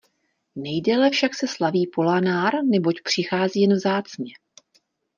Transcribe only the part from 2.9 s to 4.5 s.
přichází jen vzácně.